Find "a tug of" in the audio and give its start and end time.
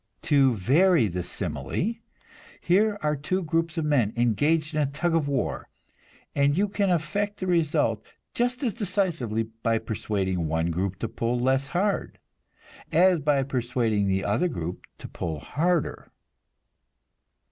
4.81-5.27